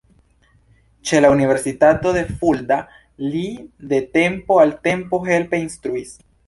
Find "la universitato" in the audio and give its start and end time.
1.25-2.13